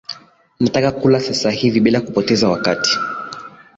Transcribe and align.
Nataka 0.59 0.91
kula 0.91 1.19
sasa 1.19 1.51
hivi 1.51 1.79
bila 1.79 2.01
kupoteza 2.01 2.49
wakati 2.49 2.99